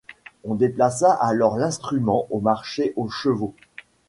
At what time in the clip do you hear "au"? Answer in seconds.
2.31-2.39